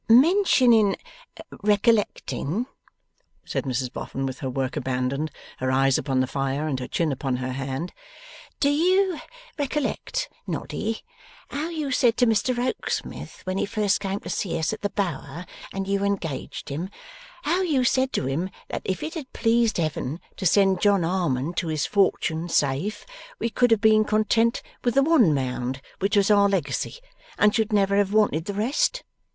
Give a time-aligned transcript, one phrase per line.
[0.09, 0.95] 'Mentioning
[1.61, 2.65] recollecting,'
[3.45, 7.11] said Mrs Boffin, with her work abandoned, her eyes upon the fire, and her chin
[7.11, 7.93] upon her hand,
[8.59, 9.19] 'do you
[9.59, 11.01] recollect, Noddy,
[11.49, 14.89] how you said to Mr Rokesmith when he first came to see us at the
[14.89, 16.89] Bower, and you engaged him
[17.43, 21.53] how you said to him that if it had pleased Heaven to send John Harmon
[21.57, 23.05] to his fortune safe,
[23.37, 26.95] we could have been content with the one Mound which was our legacy,
[27.37, 29.03] and should never have wanted the rest?